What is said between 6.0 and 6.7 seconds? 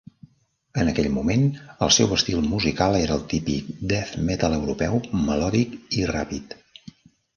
i ràpid.